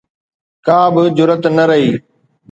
ڪا 0.65 0.79
به 0.93 1.03
جرئت 1.17 1.43
نه 1.57 1.63
رهي 1.69 1.91